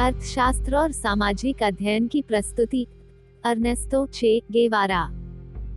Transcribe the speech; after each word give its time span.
अर्थशास्त्र 0.00 0.76
और 0.76 0.92
सामाजिक 0.92 1.62
अध्ययन 1.62 2.06
की 2.06 2.22
प्रस्तुति। 2.22 2.86
Ernesto 3.44 4.06
Che 4.06 4.42
गेवारा। 4.52 5.00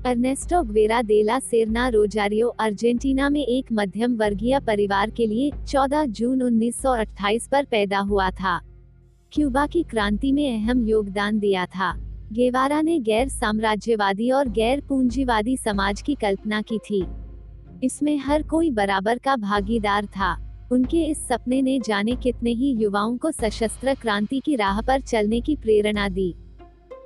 अर्नेस्टो 0.05 0.63
ग्वेरा 0.63 1.01
देला 1.01 1.39
सेरना 1.39 1.87
रोजारियो 1.87 2.47
अर्जेंटीना 2.47 3.29
में 3.29 3.45
एक 3.45 3.65
मध्यम 3.73 4.15
वर्गीय 4.15 4.59
परिवार 4.59 5.09
के 5.09 5.27
लिए 5.27 5.51
14 5.67 6.05
जून 6.05 6.41
1928 6.41 7.47
पर 7.47 7.65
पैदा 7.65 7.99
हुआ 7.99 8.29
था। 8.31 8.59
क्यूबा 9.31 9.67
की 9.67 9.83
क्रांति 9.83 10.31
में 10.31 10.63
अहम 10.63 10.87
योगदान 10.87 11.39
दिया 11.39 11.65
था। 11.65 11.93
गेवारा 12.31 12.81
ने 12.81 12.99
गैर 12.99 13.29
साम्राज्यवादी 13.29 14.31
और 14.31 14.49
गैर 14.49 14.81
पूंजीवादी 14.89 15.57
समाज 15.57 16.01
की 16.01 16.15
कल्पना 16.15 16.61
की 16.61 16.77
थी। 16.77 17.05
इसमें 17.83 18.17
हर 18.17 18.43
कोई 18.43 18.71
बराबर 18.71 19.17
का 19.17 19.35
भागीदार 19.35 20.05
था। 20.05 20.48
उनके 20.71 21.03
इस 21.03 21.17
सपने 21.27 21.61
ने 21.61 21.79
जाने 21.79 22.15
कितने 22.15 22.51
ही 22.51 22.71
युवाओं 22.73 23.17
को 23.17 23.31
सशस्त्र 23.31 23.93
क्रांति 23.93 24.39
की 24.39 24.55
राह 24.55 24.81
पर 24.81 25.01
चलने 25.01 25.39
की 25.41 25.55
प्रेरणा 25.55 26.07
दी। 26.09 26.33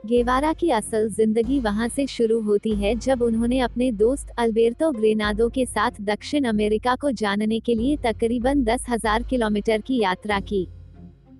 गेवारा 0.05 0.51
की 0.53 0.69
असल 0.71 1.07
ज़िंदगी 1.09 1.59
वहाँ 1.59 1.87
से 1.87 2.05
शुरू 2.07 2.39
होती 2.41 2.73
है 2.75 2.93
जब 2.95 3.21
उन्होंने 3.21 3.59
अपने 3.59 3.91
दोस्त 3.93 4.33
अल्बेर्तो 4.37 4.91
ग्रेनाडो 4.91 5.47
के 5.49 5.65
साथ 5.65 6.01
दक्षिण 6.01 6.43
अमेरिका 6.43 6.95
को 6.95 7.11
जानने 7.13 7.59
के 7.59 7.75
लिए 7.75 7.97
तकरीबन 8.03 8.63
दस 8.63 8.85
हज़ार 8.89 9.23
किलोमीटर 9.23 9.81
की 9.81 10.01
यात्रा 10.01 10.39
की। 10.41 10.67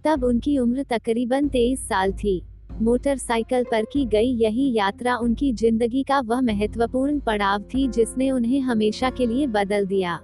तब 0.05 0.23
उनकी 0.23 0.57
उम्र 0.57 0.83
तकरीबन 0.89 1.47
तेईस 1.47 1.87
साल 1.89 2.13
थी। 2.13 2.41
मोटरसाइकिल 2.81 3.63
पर 3.63 3.83
की 3.83 4.05
गई 4.05 4.31
यही 4.37 4.71
यात्रा 4.73 5.15
उनकी 5.17 5.51
ज़िंदगी 5.53 6.03
का 6.03 6.19
वह 6.21 6.41
महत्वपूर्ण 6.43 7.19
पड़ाव 7.19 7.63
थी 7.63 7.87
जिसने 7.89 8.31
उन्हें 8.31 8.59
हमेशा 8.61 9.09
के 9.09 9.25
लिए 9.25 9.47
बदल 9.49 9.85
दिया। 9.85 10.19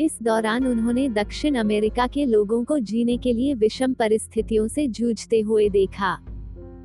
इस 0.00 0.18
दौरान 0.22 0.66
उन्होंने 0.66 1.08
दक्षिण 1.08 1.54
अमेरिका 1.54 2.06
के 2.06 2.24
लोगों 2.24 2.64
को 2.64 2.78
जीने 2.78 3.16
के 3.16 3.32
लिए 3.32 3.54
विषम 3.54 3.92
परिस्थितियों 3.92 4.68
से 4.68 4.86
जूझते 4.88 5.40
हुए 5.40 5.68
देखा। 5.68 6.12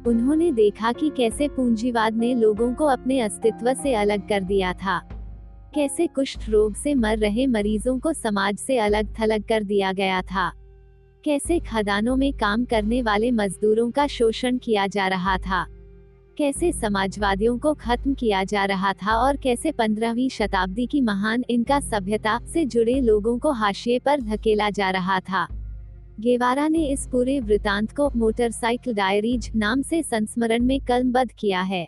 उन्होंने 0.07 0.51
देखा 0.51 0.91
कि 0.91 1.11
कैसे 1.17 1.47
पूंजीवाद 1.47 2.15
ने 2.15 2.33
लोगों 2.35 2.73
को 2.73 2.85
अपने 2.85 3.19
अस्तित्व 3.19 3.73
से 3.73 3.93
अलग 3.93 4.27
कर 4.29 4.43
दिया 4.43 4.73
था। 4.73 4.99
कैसे 5.75 6.07
कुष्ठ 6.07 6.49
रोग 6.49 6.75
से 6.75 6.95
मर 6.95 7.17
रहे 7.17 7.47
मरीजों 7.47 7.99
को 7.99 8.13
समाज 8.13 8.57
से 8.57 8.77
अलग 8.77 9.13
थलग 9.19 9.43
कर 9.43 9.63
दिया 9.63 9.91
गया 9.91 10.21
था। 10.21 10.51
कैसे 11.23 11.59
खदानों 11.59 12.15
में 12.15 12.33
काम 12.33 12.65
करने 12.65 13.01
वाले 13.01 13.31
मजदूरों 13.31 13.91
का 13.91 14.07
शोषण 14.07 14.57
किया 14.57 14.87
जा 14.87 15.07
रहा 15.07 15.37
था। 15.37 15.65
कैसे 16.37 16.71
समाजवादियों 16.71 17.57
को 17.57 17.73
खत्म 17.73 18.13
किया 18.13 18.43
जा 18.43 18.63
रहा 18.65 18.91
था 18.93 19.15
और 19.15 19.37
कैसे 19.37 19.71
पंद्रहवीं 19.71 20.29
शताब्दी 20.29 20.85
की 20.85 21.01
महान 21.01 21.43
इनका 21.49 21.79
सभ्यता 21.79 22.39
से 22.53 22.63
जुड़े 22.65 22.99
लोगों 23.01 23.37
को 23.39 23.51
हाशिए 23.51 23.99
पर 23.99 24.21
धकेला 24.21 24.69
जा 24.69 24.89
रहा 24.89 25.19
था। 25.19 25.47
गेवारा 26.19 26.67
ने 26.67 26.85
इस 26.85 27.07
पूरे 27.11 27.39
वृतांत 27.39 27.91
को 27.91 28.09
मोटरसाइकिल 28.15 28.93
डायरीज 28.93 29.51
नाम 29.55 29.81
से 29.81 30.01
संस्मरण 30.03 30.63
में 30.63 30.79
कलमबद्ध 30.79 31.31
किया 31.31 31.61
है। 31.61 31.85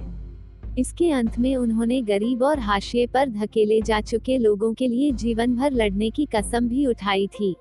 इसके 0.80 1.12
अंत 1.12 1.40
में 1.40 1.56
उन्होंने 1.56 2.02
गरीब 2.02 2.44
और 2.44 2.60
हाशिए 2.60 3.08
पर 3.08 3.30
धकेले 3.30 3.82
जा 3.82 4.02
चुके 4.02 4.38
लोगों 4.38 4.74
के 4.74 4.88
लिए 4.88 5.12
जीवन 5.12 5.56
भर 5.56 5.72
लड़ने 5.72 6.10
की 6.10 6.28
कसम 6.36 6.68
भी 6.68 6.86
उठाई 6.86 7.28
थी। 7.40 7.56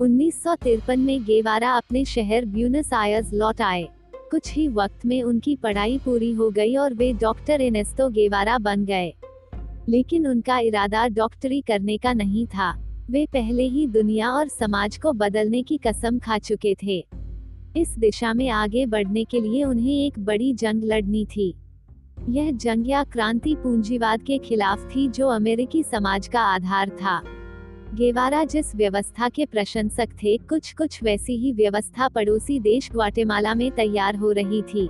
उन्नीस 0.00 0.42
सौ 0.42 0.54
तिरपन 0.54 1.00
में 1.00 1.24
गेवारा 1.24 1.72
अपने 1.72 2.04
शहर 2.04 2.44
ब्यूनस 2.44 2.92
आयर्स 2.92 3.32
लौट 3.34 3.60
आए। 3.60 3.88
कुछ 4.34 4.54
ही 4.54 4.68
वक्त 4.68 5.06
में 5.06 5.22
उनकी 5.22 5.56
पढ़ाई 5.56 5.98
पूरी 5.98 6.32
हो 6.32 6.50
गई 6.50 6.76
और 6.76 6.94
वे 6.94 7.12
डॉक्टर 7.12 7.60
एनेस्तो 7.60 8.08
गेवारा 8.08 8.58
बन 8.58 8.84
गए। 8.84 9.14
लेकिन 9.88 10.26
उनका 10.26 10.58
इरादा 10.58 11.08
डॉक्टरी 11.08 11.60
करने 11.60 11.96
का 11.96 12.12
नहीं 12.12 12.46
था। 12.46 12.82
वे 13.10 13.26
पहले 13.26 13.62
ही 13.62 13.86
दुनिया 13.86 14.30
और 14.30 14.48
समाज 14.48 14.96
को 14.96 15.12
बदलने 15.12 15.62
की 15.62 15.76
कसम 15.76 16.18
खा 16.18 16.38
चुके 16.38 16.76
थे। 16.82 17.06
इस 17.76 17.88
दिशा 17.98 18.34
में 18.34 18.48
आगे 18.48 18.86
बढ़ने 18.86 19.24
के 19.24 19.40
लिए 19.40 19.64
उन्हें 19.64 20.06
एक 20.06 20.18
बड़ी 20.18 20.52
जंग 20.52 20.84
लड़नी 20.84 21.24
थी। 21.24 21.54
यह 22.28 22.50
जंग 22.52 22.90
या 22.90 23.04
क्रांति 23.04 23.54
पूंजीवाद 23.54 24.22
के 24.22 24.38
खिलाफ 24.38 24.96
थी 24.96 25.08
जो 25.08 25.28
अमेरिकी 25.28 25.82
समाज 25.82 26.28
का 26.28 26.40
आधार 26.40 26.88
था। 26.88 27.33
गेवारा 27.94 28.42
जिस 28.44 28.74
व्यवस्था 28.76 29.28
के 29.28 29.44
प्रशंसक 29.46 30.12
थे 30.22 30.36
कुछ 30.50 30.72
कुछ 30.72 31.02
वैसी 31.02 31.36
ही 31.36 31.52
व्यवस्था 31.52 32.08
पड़ोसी 32.08 32.58
देश 32.60 32.90
ग्वाटेमाला 32.92 33.54
में 33.54 33.70
तैयार 33.70 34.16
हो 34.16 34.30
रही 34.32 34.62
थी। 34.62 34.86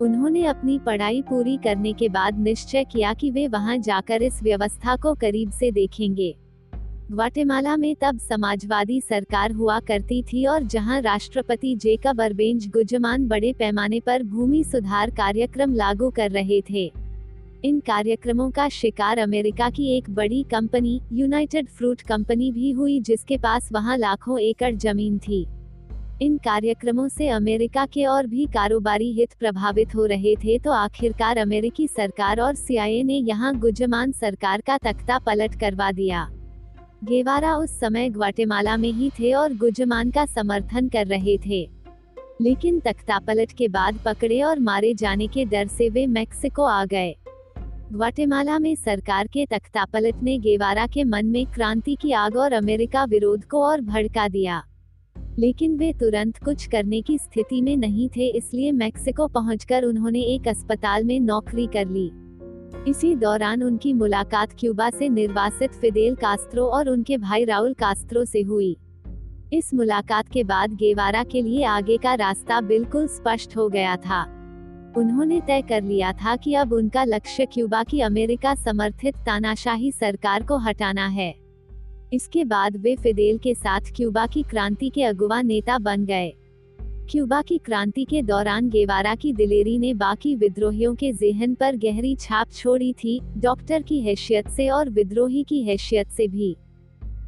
उन्होंने 0.00 0.44
अपनी 0.46 0.78
पढ़ाई 0.78 1.22
पूरी 1.22 1.56
करने 1.56 1.92
के 1.92 2.08
बाद 2.08 2.38
निश्चय 2.38 2.84
किया 2.84 3.14
कि 3.14 3.30
वे 3.30 3.46
वहाँ 3.48 3.76
जाकर 3.78 4.22
इस 4.22 4.42
व्यवस्था 4.42 4.96
को 4.96 5.14
करीब 5.14 5.50
से 5.50 5.70
देखेंगे। 5.70 6.34
ग्वाटेमाला 7.10 7.76
में 7.76 7.94
तब 8.00 8.18
समाजवादी 8.18 9.00
सरकार 9.00 9.52
हुआ 9.52 9.80
करती 9.80 10.22
थी 10.22 10.46
और 10.46 10.62
जहाँ 10.62 11.00
राष्ट्रपति 11.00 11.74
जेकब 11.76 12.22
अरबेंज 12.22 12.68
गुजमान 12.68 13.28
बड़े 13.28 13.52
पैमाने 13.52 14.00
पर 14.00 14.22
भूमि 14.22 14.64
सुधार 14.64 15.10
कार्यक्रम 15.10 15.74
लागू 15.74 16.10
कर 16.10 16.30
रहे 16.30 16.60
थे। 16.70 16.90
इन 17.64 17.80
कार्यक्रमों 17.80 18.50
का 18.50 18.68
शिकार 18.68 19.18
अमेरिका 19.18 19.68
की 19.70 19.88
एक 19.96 20.08
बड़ी 20.10 20.42
कंपनी, 20.42 21.00
यूनाइटेड 21.12 21.68
फ्रूट 21.68 22.00
कंपनी 22.00 22.50
भी 22.52 22.70
हुई 22.70 23.00
जिसके 23.00 23.36
पास 23.36 23.68
वहाँ 23.72 23.96
लाखों 23.98 24.38
एकड़ 24.40 24.74
ज़मीन 24.74 25.18
थी। 25.18 25.40
इन 26.22 26.38
कार्यक्रमों 26.38 27.08
से 27.08 27.28
अमेरिका 27.28 27.84
के 27.86 28.04
और 28.04 28.26
भी 28.26 28.46
कारोबारी 28.46 29.12
हित 29.12 29.34
प्रभावित 29.38 29.94
हो 29.94 30.06
रहे 30.06 30.34
थे 30.36 30.58
तो 30.58 30.70
आखिरकार 30.70 31.38
अमेरिकी 31.38 31.86
सरकार 31.88 32.40
और 32.40 32.54
सीआईए 32.54 33.02
ने 33.02 33.14
यहाँ 33.14 33.54
गुजमान 33.58 34.12
सरकार 34.12 34.60
का 34.60 34.78
तख्ता 34.78 35.18
पलट 35.18 35.60
करवा 35.60 35.92
दिया। 35.92 36.28
गेवारा 37.04 37.54
उस 37.56 37.78
समय 37.80 38.08
ग्वाटेमाला 38.08 38.76
में 38.76 38.92
ही 38.92 39.10
थे 39.10 39.32
और 39.32 39.54
गुजमान 39.54 40.10
का 40.10 40.26
समर्थन 40.26 40.88
कर 40.88 41.06
रहे 41.06 41.38
थे। 41.38 41.68
लेकिन 42.40 42.80
तख्तापलट 42.80 43.52
के 43.52 43.68
बाद 43.68 43.98
पकड़े 44.04 44.42
और 44.42 44.58
मारे 44.58 44.94
जाने 44.94 45.26
के 45.26 45.44
डर 45.44 45.66
से 45.66 45.88
वे 45.88 46.06
मैक्सिको 46.06 46.62
आ 46.62 46.84
गए। 46.84 47.14
ग्वाटेमाला 47.92 48.58
में 48.58 48.74
सरकार 48.74 49.26
के 49.26 49.46
तख्तापलट 49.46 50.22
ने 50.22 50.38
गेवारा 50.38 50.86
के 50.86 51.04
मन 51.04 51.26
में 51.26 51.46
क्रांति 51.46 51.94
की 51.94 52.12
आग 52.12 52.36
और 52.36 52.52
अमेरिका 52.52 53.04
विरोध 53.04 53.44
को 53.44 53.62
और 53.62 53.80
भड़का 53.80 54.28
दिया। 54.28 54.62
लेकिन 55.38 55.76
वे 55.76 55.92
तुरंत 55.92 56.38
कुछ 56.44 56.66
करने 56.66 57.02
की 57.02 57.18
स्थिति 57.18 57.60
में 57.62 57.76
नहीं 57.76 58.08
थे, 58.08 58.26
इसलिए 58.28 58.72
मैक्सिको 58.72 59.28
पहुंचकर 59.28 59.84
उन्होंने 59.84 60.20
एक 60.20 60.48
अस्पताल 60.48 61.04
में 61.04 61.20
नौकरी 61.20 61.66
कर 61.66 61.88
ली। 61.88 62.10
इसी 62.90 63.16
दौरान 63.16 63.62
उनकी 63.62 63.92
मुलाकात 63.92 64.48
क्यूबा 64.58 64.90
से 64.90 65.08
निर्वासित 65.08 65.72
फिदेल 65.72 66.14
कास्त्रो 66.14 66.64
और 66.64 66.88
उनके 66.88 67.18
भाई 67.18 67.44
राउल 67.44 67.74
कास्त्रो 67.74 68.24
से 68.24 68.40
हुई। 68.40 68.76
इस 69.52 69.74
मुलाकात 69.74 70.28
के 70.28 70.44
बाद 70.44 70.74
गेवारा 70.74 71.24
के 71.24 71.42
लिए 71.42 71.64
आगे 71.64 71.96
का 71.96 72.14
रास्ता 72.14 72.60
बिल्कुल 72.60 73.06
स्पष्ट 73.06 73.56
हो 73.56 73.68
गया 73.68 73.96
था। 73.96 74.39
उन्होंने 74.96 75.40
तय 75.40 75.62
कर 75.62 75.82
लिया 75.82 76.12
था 76.12 76.36
कि 76.36 76.54
अब 76.54 76.72
उनका 76.72 77.04
लक्ष्य 77.04 77.46
क्यूबा 77.46 77.82
की 77.82 78.00
अमेरिका 78.00 78.54
समर्थित 78.54 79.16
तानाशाही 79.16 79.92
सरकार 79.92 80.42
को 80.42 80.56
हटाना 80.56 81.06
है। 81.06 81.34
इसके 82.12 82.44
बाद 82.44 82.76
वे 82.76 82.96
फिदेल 82.96 83.38
के 83.38 83.54
साथ 83.54 83.80
क्यूबा 83.96 84.26
की 84.26 84.42
क्रांति 84.42 84.88
के 84.88 85.02
अगुवा 85.02 85.40
नेता 85.42 85.78
बन 85.78 86.04
गए। 86.04 86.32
क्यूबा 87.10 87.42
की 87.42 87.58
क्रांति 87.58 88.04
के 88.04 88.22
दौरान 88.22 88.68
गेवारा 88.68 89.14
की 89.14 89.32
दिलेरी 89.32 89.78
ने 89.78 89.94
बाकी 89.94 90.34
विद्रोहियों 90.36 90.94
के 90.94 91.12
जेहन 91.12 91.54
पर 91.54 91.76
गहरी 91.76 92.14
छाप 92.16 92.50
छोड़ी 92.50 92.92
थी, 92.92 93.20
डॉक्टर 93.36 93.82
की 93.82 94.00
हैसियत 94.00 94.48
से 94.48 94.68
और 94.68 94.90
विद्रोही 94.90 95.42
की 95.42 95.62
हैसियत 95.62 96.08
से 96.08 96.28
भी। 96.28 96.56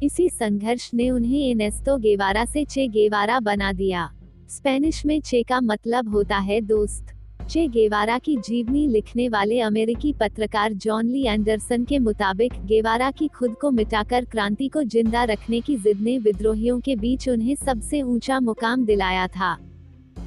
इसी 0.03 0.29
संघर्ष 0.29 0.89
ने 0.93 1.09
उन्हें 1.09 1.49
एनेस्तो 1.49 1.97
गेवारा 1.97 2.45
से 2.45 2.65
चे 2.65 2.87
गेवारा 2.87 3.39
बना 3.39 3.71
दिया। 3.73 4.09
स्पेनिश 4.49 5.05
में 5.05 5.19
चे 5.21 5.43
का 5.43 5.61
मतलब 5.61 6.09
होता 6.09 6.37
है 6.37 6.61
दोस्त। 6.61 7.12
चे 7.43 7.67
गेवारा 7.67 8.17
की 8.17 8.35
जीवनी 8.37 8.87
लिखने 8.87 9.27
वाले 9.29 9.59
अमेरिकी 9.59 10.13
पत्रकार 10.13 10.73
जॉन 10.73 11.07
ली 11.07 11.25
एंडरसन 11.25 11.83
के 11.85 11.99
मुताबिक, 11.99 12.53
गेवारा 12.65 13.11
की 13.11 13.27
खुद 13.27 13.55
को 13.61 13.71
मिटाकर 13.71 14.25
क्रांति 14.25 14.67
को 14.67 14.83
ज़िंदा 14.83 15.23
रखने 15.23 15.61
की 15.61 15.77
जिद 15.77 16.01
ने 16.01 16.17
विद्रोहियों 16.19 16.79
के 16.79 16.95
बीच 16.95 17.29
उन्हें 17.29 17.55
सबसे 17.55 18.01
ऊँचा 18.01 18.39
मुकाम 18.39 18.85
दिलाया 18.85 19.27
था। 19.27 19.57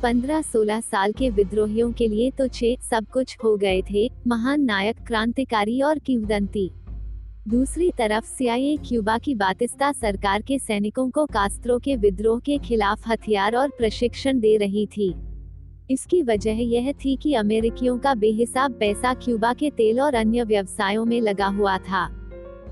पंद्रह 0.02 0.42
सोलह 0.42 0.80
साल 0.80 1.12
के 1.12 1.30
विद्रोहियों 1.30 1.92
के 1.92 2.08
लिए 2.08 2.30
तो 2.30 2.48
छे, 2.48 2.76
सब 2.90 3.06
कुछ 3.06 3.36
हो 3.44 3.56
गए 3.56 3.82
थे, 3.82 4.08
महान 4.26 4.60
नायक, 4.60 4.96
क्रांतिकारी 5.06 5.80
और 5.80 5.98
किवदंती। 5.98 6.70
दूसरी 7.48 7.90
तरफ़ 7.90 8.24
सीआईए 8.24 8.76
क्यूबा 8.76 9.18
की 9.18 9.34
बातिस्ता 9.34 9.92
सरकार 9.92 10.42
के 10.42 10.58
सैनिकों 10.58 11.08
को 11.10 11.26
कास्त्रो 11.26 11.78
के 11.78 11.96
विद्रोह 11.96 12.40
के 12.40 12.58
खिलाफ 12.58 13.08
हथियार 13.08 13.56
और 13.56 13.68
प्रशिक्षण 13.68 14.40
दे 14.40 14.56
रही 14.56 14.86
थी। 14.86 15.14
इसकी 15.90 16.22
वजह 16.22 16.52
यह 16.52 16.92
थी 16.92 17.16
कि 17.16 17.34
अमेरिकियों 17.34 17.98
का 17.98 18.14
बेहिसाब 18.14 18.72
पैसा 18.72 19.14
क्यूबा 19.14 19.52
के 19.52 19.70
तेल 19.70 20.00
और 20.00 20.14
अन्य 20.14 20.44
व्यवसायों 20.44 21.04
में 21.04 21.20
लगा 21.20 21.46
हुआ 21.46 21.78
था। 21.78 22.06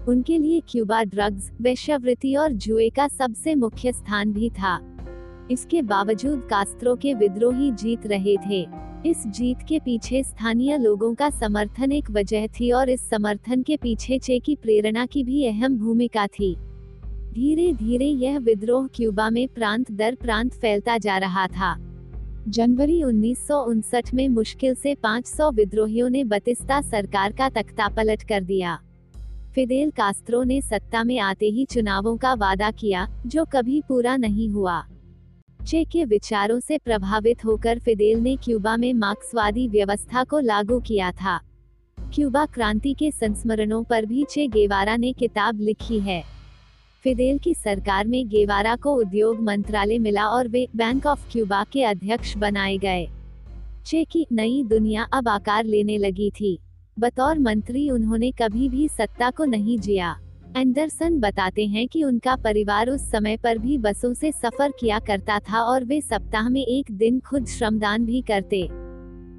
उनके 0.08 0.38
लिए 0.38 0.60
क्यूबा 0.60 1.02
ड्रग्स, 1.02 1.52
वैश्यवृत्ति 1.60 2.34
और 2.34 2.52
जुए 2.52 2.88
का 2.90 3.08
सबसे 3.08 3.54
मुख्य 3.54 3.92
स्थान 3.92 4.32
भी 4.32 4.50
था। 4.50 4.96
इसके 5.50 5.82
बावजूद 5.82 6.46
कास्त्रो 6.50 6.96
के 6.96 7.14
विद्रोही 7.14 7.70
जीत 7.70 8.06
रहे 8.06 8.36
थे। 8.36 8.66
इस 9.06 9.26
जीत 9.26 9.58
के 9.68 9.78
पीछे 9.78 10.22
स्थानीय 10.22 10.78
लोगों 10.78 11.14
का 11.14 11.30
समर्थन 11.30 11.92
एक 11.92 12.10
वजह 12.10 12.46
थी 12.46 12.70
और 12.70 12.88
इस 12.88 13.10
समर्थन 13.10 13.62
के 13.62 13.76
पीछे 13.76 14.18
चे 14.18 14.38
की 14.38 14.56
प्रेरणा 14.56 15.06
की 15.06 15.24
भी 15.24 15.46
अहम 15.46 15.78
भूमिका 15.78 16.26
थी। 16.26 16.56
धीरे 17.32 17.72
धीरे 17.72 18.06
यह 18.06 18.38
विद्रोह 18.38 18.86
क्यूबा 18.86 19.30
में 19.30 19.48
प्रांत 19.48 19.92
दर 19.92 20.14
प्रांत 20.14 20.54
फैलता 20.54 20.98
जा 20.98 21.18
रहा 21.18 21.46
था। 21.46 21.93
जनवरी 22.48 23.02
उन्नीस 23.02 23.46
सौ 23.46 23.60
उनसठ 23.62 24.14
में 24.14 24.28
मुश्किल 24.28 24.74
से 24.74 24.94
500 24.94 25.50
विद्रोहियों 25.52 26.08
ने 26.10 26.24
बतिस्ता 26.24 26.80
सरकार 26.80 27.32
का 27.32 27.48
तख्ता 27.48 27.88
पलट 27.88 28.22
कर 28.22 28.44
दिया। 28.44 28.78
फिदेल 29.54 29.90
कास्त्रो 29.90 30.42
ने 30.42 30.60
सत्ता 30.60 31.04
में 31.04 31.18
आते 31.18 31.46
ही 31.46 31.64
चुनावों 31.64 32.16
का 32.16 32.34
वादा 32.34 32.70
किया, 32.70 33.06
जो 33.26 33.44
कभी 33.44 33.82
पूरा 33.88 34.16
नहीं 34.16 34.48
हुआ। 34.48 34.82
चे 35.66 35.84
के 35.84 36.04
विचारों 36.04 36.60
से 36.60 36.78
प्रभावित 36.78 37.44
होकर 37.44 37.78
फिदेल 37.78 38.18
ने 38.18 38.36
क्यूबा 38.36 38.76
में 38.76 38.94
मार्क्सवादी 38.94 39.68
व्यवस्था 39.68 40.24
को 40.24 40.38
लागू 40.38 40.80
किया 40.80 41.10
था। 41.12 41.40
क्यूबा 41.98 42.46
क्रांति 42.46 42.94
के 42.94 43.10
संस्मरणों 43.10 43.84
पर 43.84 44.06
भी 44.06 44.24
चे 44.30 44.46
गेवारा 44.46 44.96
ने 44.96 45.12
किताब 45.12 45.60
लिखी 45.60 46.00
है। 46.00 46.22
फिदेल 47.04 47.38
की 47.38 47.54
सरकार 47.54 48.06
में 48.06 48.28
गेवारा 48.28 48.76
को 48.76 48.94
उद्योग 48.94 49.40
मंत्रालय 49.40 49.98
मिला 49.98 50.26
और 50.26 50.48
वे 50.48 50.68
बैंक 50.76 51.06
ऑफ़ 51.06 51.32
क्यूबा 51.32 51.64
के 51.72 51.82
अध्यक्ष 51.84 52.36
बनाए 52.36 52.78
गए। 52.78 53.08
चे 53.86 54.04
की 54.04 54.26
नई 54.32 54.62
दुनिया 54.62 55.02
अब 55.12 55.28
आकार 55.28 55.64
लेने 55.64 55.98
लगी 55.98 56.30
थी। 56.30 56.58
बतौर 56.98 57.38
मंत्री 57.38 57.90
उन्होंने 57.90 58.30
कभी 58.30 58.68
भी 58.68 58.88
सत्ता 58.88 59.30
को 59.30 59.44
नहीं 59.44 59.78
जिया। 59.78 60.16
एंडरसन 60.56 61.18
बताते 61.20 61.66
हैं 61.66 61.88
कि 61.88 62.04
उनका 62.04 62.36
परिवार 62.36 62.90
उस 62.90 63.10
समय 63.10 63.36
पर 63.36 63.58
भी 63.58 63.78
बसों 63.78 64.14
से 64.14 64.32
सफ़र 64.32 64.72
किया 64.80 64.98
करता 64.98 65.38
था 65.38 65.60
और 65.60 65.84
वे 65.84 66.00
सप्ताह 66.00 66.48
में 66.48 66.64
एक 66.66 66.90
दिन 66.90 67.20
खुद 67.20 67.46
श्रमदान 67.46 68.04
भी 68.04 68.20
करते। 68.20 68.68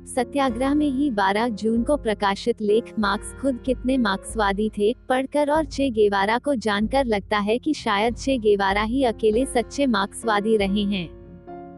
सत्याग्रह 0.05 0.73
में 0.73 0.89
ही 0.89 1.11
12 1.11 1.47
जून 1.49 1.83
को 1.83 1.97
प्रकाशित 1.97 2.61
लेख 2.61 2.93
मार्क्स 2.99 3.33
खुद 3.33 3.59
कितने 3.65 3.97
मार्क्सवादी 3.97 4.69
थे, 4.69 4.95
पढ़कर 5.09 5.51
और 5.51 5.65
चे 5.65 5.89
गेवारा 5.89 6.37
को 6.37 6.55
जानकर 6.55 7.05
लगता 7.05 7.37
है 7.37 7.57
कि 7.57 7.73
शायद 7.73 8.15
चे 8.15 8.37
गेवारा 8.37 8.83
ही 8.83 9.03
अकेले 9.03 9.45
सच्चे 9.45 9.87
मार्क्सवादी 9.87 10.57
रहे 10.57 10.83
हैं। 10.83 11.07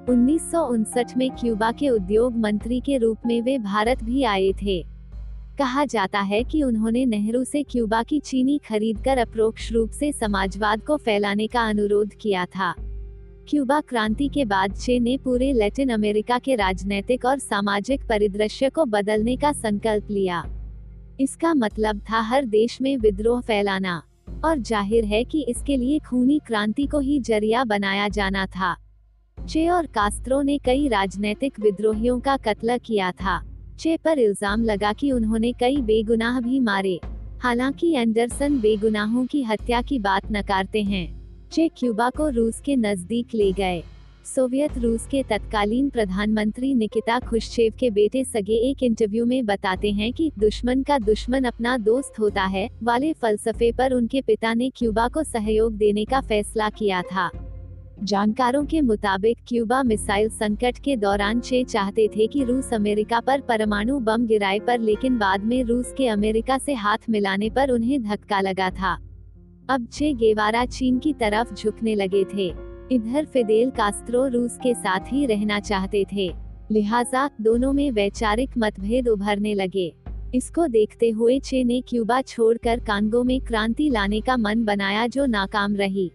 उन्नीस 0.09 0.51
सौ 0.51 0.63
उनसठ 0.65 1.17
में 1.17 1.31
क्यूबा 1.31 1.71
के 1.71 1.89
उद्योग 1.89 2.37
मंत्री 2.37 2.79
के 2.79 2.97
रूप 2.97 3.17
में 3.25 3.41
वे 3.41 3.57
भारत 3.57 4.03
भी 4.03 4.23
आए 4.23 4.51
थे। 4.51 4.83
कहा 5.59 5.85
जाता 5.85 6.19
है 6.19 6.43
कि 6.43 6.63
उन्होंने 6.63 7.05
नेहरू 7.05 7.43
से 7.43 7.63
क्यूबा 7.63 8.03
की 8.03 8.19
चीनी 8.19 8.59
खरीदकर 8.69 9.17
अप्रोक्ष 9.17 9.71
रूप 9.71 9.91
से 9.91 10.11
समाजवाद 10.11 10.81
को 10.81 10.97
फैलाने 10.97 11.47
का 11.47 11.61
अनुरोध 11.61 12.13
किया 12.21 12.45
था। 12.45 12.73
क्यूबा 13.47 13.79
क्रांति 13.81 14.27
के 14.27 14.43
बाद 14.45 14.73
चे 14.75 14.97
ने 14.99 15.15
पूरे 15.17 15.51
लैटिन 15.53 15.89
अमेरिका 15.89 16.37
के 16.39 16.55
राजनैतिक 16.55 17.25
और 17.25 17.39
सामाजिक 17.39 18.01
परिदृश्य 18.03 18.69
को 18.69 18.85
बदलने 18.85 19.35
का 19.35 19.51
संकल्प 19.51 20.09
लिया। 20.11 20.43
इसका 21.19 21.53
मतलब 21.53 22.01
था 22.09 22.19
हर 22.21 22.45
देश 22.45 22.77
में 22.81 22.97
विद्रोह 22.97 23.41
फैलाना, 23.41 24.01
और 24.45 24.57
ज़ाहिर 24.59 25.05
है 25.05 25.23
कि 25.23 25.45
इसके 25.49 25.77
लिए 25.77 25.99
खूनी 25.99 26.39
क्रांति 26.47 26.85
को 26.85 26.99
ही 26.99 27.19
ज़रिया 27.21 27.63
बनाया 27.63 28.07
जाना 28.09 28.45
था। 28.47 28.75
चे 29.37 29.67
और 29.69 29.85
कास्त्रो 29.85 30.41
ने 30.41 30.57
कई 30.57 30.87
राजनैतिक 30.87 31.59
विद्रोहियों 31.59 32.19
का 32.19 32.37
कत्ल 32.37 32.77
किया 32.77 33.11
था। 33.13 33.41
चे 33.79 33.97
पर 33.97 34.19
इल्ज़ाम 34.19 34.63
लगा 34.63 34.93
कि 34.93 35.11
उन्होंने 35.11 35.51
कई 35.51 35.81
बेगुनाह 35.83 36.39
भी 36.41 36.59
मारे। 36.61 36.99
हालाँकि 37.43 37.93
एंडरसन 37.93 38.59
बेगुनाहों 38.59 39.25
की 39.25 39.43
हत्या 39.43 39.81
की 39.81 39.99
बात 39.99 40.31
नकारते 40.31 40.81
हैं। 40.83 41.16
चे 41.51 41.67
क्यूबा 41.77 42.09
को 42.09 42.29
रूस 42.29 42.61
के 42.61 42.75
नज़दीक 42.75 43.35
ले 43.35 43.51
गए। 43.51 43.83
सोवियत 44.25 44.77
रूस 44.77 45.05
के 45.07 45.23
तत्कालीन 45.23 45.89
प्रधानमंत्री 45.89 46.73
निकिता 46.75 47.19
खुशचेव 47.19 47.73
के 47.79 47.89
बेटे 47.89 48.23
सगे 48.23 48.55
एक 48.69 48.83
इंटरव्यू 48.83 49.25
में 49.25 49.45
बताते 49.45 49.91
हैं 49.91 50.11
कि 50.13 50.31
दुश्मन 50.39 50.83
का 50.83 50.97
दुश्मन 50.99 51.43
अपना 51.43 51.77
दोस्त 51.77 52.19
होता 52.19 52.43
है, 52.43 52.69
वाले 52.83 53.13
फलसफे 53.13 53.71
पर 53.71 53.93
उनके 53.93 54.21
पिता 54.21 54.53
ने 54.53 54.69
क्यूबा 54.69 55.07
को 55.07 55.23
सहयोग 55.23 55.77
देने 55.77 56.05
का 56.05 56.21
फैसला 56.21 56.69
किया 56.69 57.01
था। 57.01 57.29
जानकारों 58.03 58.65
के 58.65 58.81
मुताबिक 58.81 59.37
क्यूबा 59.47 59.81
मिसाइल 59.83 60.29
संकट 60.29 60.77
के 60.77 60.95
दौरान 60.95 61.39
चे 61.39 61.63
चाहते 61.63 62.07
थे 62.07 62.27
कि 62.27 62.43
रूस 62.43 62.73
अमेरिका 62.73 63.19
पर 63.19 63.41
परमाणु 63.41 63.99
बम 63.99 64.25
गिराए 64.25 64.59
पर, 64.59 64.79
लेकिन 64.79 65.17
बाद 65.17 65.43
में 65.43 65.63
रूस 65.63 65.93
के 65.97 66.07
अमेरिका 66.07 66.57
से 66.57 66.73
हाथ 66.73 67.09
मिलाने 67.09 67.49
पर 67.49 67.71
उन्हें 67.71 68.01
धक्का 68.03 68.41
लगा 68.41 68.69
था। 68.71 68.97
अब 69.69 69.87
चे 69.93 70.13
गेवारा 70.13 70.65
चीन 70.65 70.99
की 70.99 71.13
तरफ़ 71.13 71.53
झुकने 71.53 71.95
लगे 71.95 72.23
थे। 72.23 72.47
इधर 72.91 73.25
फिदेल 73.25 73.69
कास्त्रो 73.69 74.27
रूस 74.27 74.57
के 74.63 74.73
साथ 74.73 74.99
ही 74.99 75.25
रहना 75.25 75.59
चाहते 75.59 76.05
थे। 76.13 76.31
लिहाजा 76.71 77.29
दोनों 77.41 77.73
में 77.73 77.91
वैचारिक 77.91 78.49
मतभेद 78.57 79.07
उभरने 79.07 79.53
लगे। 79.53 79.93
इसको 80.35 80.67
देखते 80.67 81.09
हुए 81.09 81.39
चे 81.39 81.63
ने 81.63 81.81
क्यूबा 81.81 82.21
छोड़कर 82.21 82.79
कांगो 82.79 83.23
में 83.23 83.39
क्रांति 83.41 83.89
लाने 83.89 84.21
का 84.21 84.37
मन 84.37 84.63
बनाया 84.65 85.07
जो 85.07 85.25
नाकाम 85.25 85.75
रही। 85.75 86.11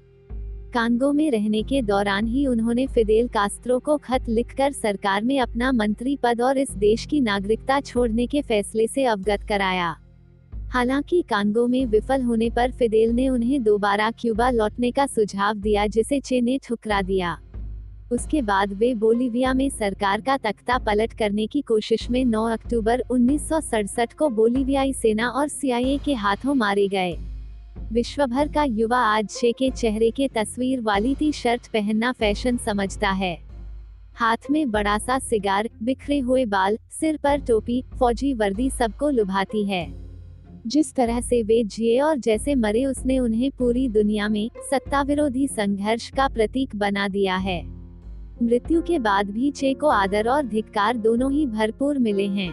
कांगो 0.75 1.13
में 1.13 1.31
रहने 1.31 1.63
के 1.63 1.83
दौरान 1.83 2.27
ही 2.27 2.47
उन्होंने 2.47 2.87
फिदेल 2.87 3.29
कास्त्रो 3.29 3.79
को 3.79 3.97
खत 3.97 4.29
लिखकर 4.29 4.73
सरकार 4.73 5.25
में 5.25 5.41
अपना 5.41 5.73
मंत्री 5.73 6.17
पद 6.17 6.41
और 6.41 6.59
इस 6.59 6.71
देश 6.71 7.07
की 7.07 7.21
नागरिकता 7.21 7.81
छोड़ने 7.81 8.27
के 8.27 8.43
फैसले 8.43 8.87
से 8.87 9.05
अवगत 9.05 9.47
कराया। 9.49 9.97
हालाँकि 10.73 11.21
कांगो 11.23 11.67
में 11.67 11.87
विफल 11.87 12.23
होने 12.23 12.51
पर 12.51 12.71
फिदेल 12.71 13.11
ने 13.11 13.29
उन्हें 13.29 13.63
दोबारा 13.63 14.11
क्यूबा 14.11 14.51
लौटने 14.51 14.91
का 14.91 15.07
सुझाव 15.07 15.55
दिया 15.55 15.87
जिसे 15.87 16.21
चे 16.21 16.41
ने 16.41 16.59
ठुकरा 16.59 17.03
दिया। 17.03 17.37
उसके 18.13 18.43
बाद 18.43 18.73
वे 18.73 18.95
बोलीविया 18.95 19.55
में 19.55 19.71
सरकार 19.71 20.21
का 20.21 20.37
तख्ता 20.37 20.79
पलट 20.79 21.13
करने 21.13 21.47
की 21.47 21.61
कोशिश 21.61 22.11
में 22.11 22.25
9 22.25 22.45
अक्टूबर 22.51 23.03
उन्नीस 23.11 23.49
सौ 23.49 23.61
सड़सठ 23.61 24.13
को 24.13 24.29
बोलीवियाई 24.29 24.93
सेना 24.93 25.29
और 25.29 25.49
सीआईए 25.49 25.99
के 25.99 26.15
हाथों 26.15 26.55
मारे 26.55 26.89
गए। 26.89 27.17
विश्व 27.93 28.27
भर 28.27 28.49
का 28.49 28.65
युवा 28.65 28.99
आज 28.99 29.29
शे 29.31 29.53
के 29.53 29.71
चेहरे 29.71 30.11
के 30.11 30.29
तस्वीर 30.29 30.81
वाली 30.81 31.15
टी 31.15 31.33
शर्ट 31.33 31.69
पहनना 31.69 32.13
फ़ैशन 32.13 32.57
समझता 32.57 33.11
है। 33.11 33.37
हाथ 34.15 34.51
में 34.51 34.71
बड़ा 34.71 34.99
सा 34.99 35.19
सिगार, 35.19 35.69
बिखरे 35.83 36.19
हुए 36.19 36.45
बाल, 36.45 36.79
सिर 36.91 37.17
पर 37.17 37.41
टोपी, 37.41 37.85
फौजी 37.99 38.35
वर्दी 38.35 38.71
सबको 38.71 39.11
लुभाती 39.11 39.65
है। 39.65 40.02
जिस 40.67 40.95
तरह 40.95 41.21
से 41.21 41.43
वे 41.43 41.65
जिए 41.65 42.01
और 42.01 42.17
जैसे 42.17 42.55
मरे 42.55 42.85
उसने 42.85 43.19
उन्हें 43.19 43.51
पूरी 43.51 43.89
दुनिया 43.89 44.29
में 44.29 44.51
सत्ता 44.71 45.03
विरोधी 45.03 45.49
संघर्ष 45.49 46.11
का 46.11 46.29
प्रतीक 46.29 46.77
बना 46.77 47.09
दिया 47.09 47.37
है। 47.37 47.63
मृत्यु 48.43 48.83
के 48.83 48.99
बाद 48.99 49.31
भी 49.31 49.51
चे 49.51 49.75
को 49.75 49.87
आदर 49.87 50.29
और 50.29 50.43
धिक्कार 50.43 50.97
दोनों 50.97 51.33
ही 51.33 51.47
भरपूर 51.47 51.99
मिले 51.99 52.27
हैं। 52.27 52.53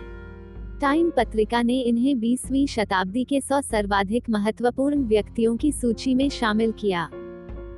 टाइम 0.81 1.09
पत्रिका 1.09 1.61
ने 1.61 1.79
इन्हें 1.79 2.19
20वीं 2.19 2.67
शताब्दी 2.67 3.23
के 3.23 3.41
सौ 3.41 3.61
सर्वाधिक 3.61 4.29
महत्वपूर्ण 4.29 4.97
व्यक्तियों 4.97 5.57
की 5.57 5.71
सूची 5.71 6.15
में 6.15 6.29
शामिल 6.29 6.71
किया। 6.71 7.09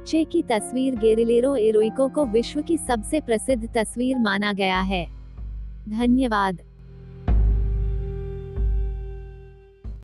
चे 0.07 0.23
की 0.23 0.41
तस्वीर 0.41 0.95
गेरिलेरो 0.95 1.55
एरोइको 1.55 2.07
को 2.07 2.25
विश्व 2.25 2.61
की 2.61 2.77
सबसे 2.77 3.19
प्रसिद्ध 3.19 3.69
तस्वीर 3.77 4.17
माना 4.17 4.53
गया 4.53 4.81
है। 4.81 5.05
धन्यवाद। 5.89 6.61